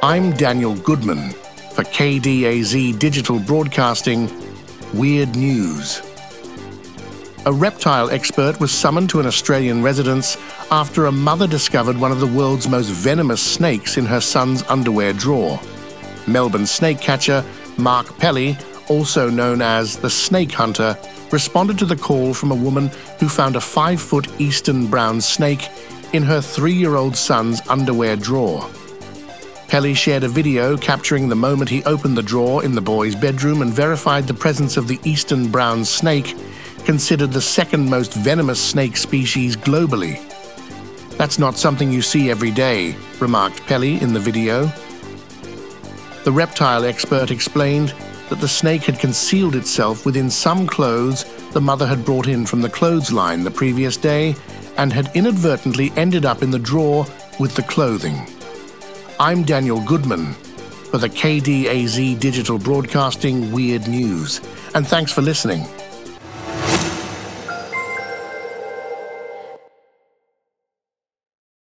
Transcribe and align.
I'm 0.00 0.30
Daniel 0.30 0.76
Goodman 0.76 1.30
for 1.72 1.82
KDAZ 1.82 2.96
Digital 3.00 3.40
Broadcasting 3.40 4.30
Weird 4.94 5.34
News. 5.34 6.00
A 7.46 7.52
reptile 7.52 8.08
expert 8.10 8.60
was 8.60 8.70
summoned 8.70 9.10
to 9.10 9.18
an 9.18 9.26
Australian 9.26 9.82
residence 9.82 10.36
after 10.70 11.06
a 11.06 11.12
mother 11.12 11.48
discovered 11.48 11.98
one 11.98 12.12
of 12.12 12.20
the 12.20 12.28
world's 12.28 12.68
most 12.68 12.90
venomous 12.90 13.42
snakes 13.42 13.96
in 13.96 14.06
her 14.06 14.20
son's 14.20 14.62
underwear 14.68 15.12
drawer. 15.12 15.58
Melbourne 16.28 16.66
snake 16.66 17.00
catcher 17.00 17.44
Mark 17.76 18.16
Pelley, 18.18 18.56
also 18.88 19.28
known 19.28 19.60
as 19.60 19.96
the 19.96 20.10
Snake 20.10 20.52
Hunter, 20.52 20.96
responded 21.32 21.76
to 21.76 21.84
the 21.84 21.96
call 21.96 22.34
from 22.34 22.52
a 22.52 22.62
woman 22.62 22.88
who 23.18 23.28
found 23.28 23.56
a 23.56 23.60
five 23.60 24.00
foot 24.00 24.28
eastern 24.40 24.86
brown 24.86 25.20
snake 25.20 25.68
in 26.12 26.22
her 26.22 26.40
three 26.40 26.74
year 26.74 26.94
old 26.94 27.16
son's 27.16 27.60
underwear 27.68 28.14
drawer. 28.14 28.70
Pelley 29.68 29.92
shared 29.92 30.24
a 30.24 30.28
video 30.28 30.78
capturing 30.78 31.28
the 31.28 31.36
moment 31.36 31.68
he 31.68 31.84
opened 31.84 32.16
the 32.16 32.22
drawer 32.22 32.64
in 32.64 32.74
the 32.74 32.80
boy's 32.80 33.14
bedroom 33.14 33.60
and 33.60 33.70
verified 33.70 34.26
the 34.26 34.32
presence 34.32 34.78
of 34.78 34.88
the 34.88 34.98
eastern 35.04 35.50
brown 35.50 35.84
snake, 35.84 36.34
considered 36.86 37.32
the 37.32 37.40
second 37.42 37.88
most 37.88 38.14
venomous 38.14 38.60
snake 38.60 38.96
species 38.96 39.58
globally. 39.58 40.18
That's 41.18 41.38
not 41.38 41.58
something 41.58 41.92
you 41.92 42.00
see 42.00 42.30
every 42.30 42.50
day, 42.50 42.96
remarked 43.20 43.66
Pelley 43.66 44.00
in 44.00 44.14
the 44.14 44.20
video. 44.20 44.72
The 46.24 46.32
reptile 46.32 46.86
expert 46.86 47.30
explained 47.30 47.92
that 48.30 48.40
the 48.40 48.48
snake 48.48 48.84
had 48.84 48.98
concealed 48.98 49.54
itself 49.54 50.06
within 50.06 50.30
some 50.30 50.66
clothes 50.66 51.26
the 51.52 51.60
mother 51.60 51.86
had 51.86 52.06
brought 52.06 52.26
in 52.26 52.46
from 52.46 52.62
the 52.62 52.70
clothesline 52.70 53.44
the 53.44 53.50
previous 53.50 53.98
day 53.98 54.34
and 54.78 54.94
had 54.94 55.10
inadvertently 55.14 55.92
ended 55.96 56.24
up 56.24 56.42
in 56.42 56.50
the 56.50 56.58
drawer 56.58 57.04
with 57.38 57.54
the 57.54 57.62
clothing. 57.62 58.26
I'm 59.20 59.42
Daniel 59.42 59.80
Goodman 59.80 60.32
for 60.92 60.98
the 60.98 61.08
KDAZ 61.08 62.20
Digital 62.20 62.56
Broadcasting 62.56 63.50
Weird 63.50 63.88
News, 63.88 64.40
and 64.76 64.86
thanks 64.86 65.10
for 65.10 65.22
listening. 65.22 65.66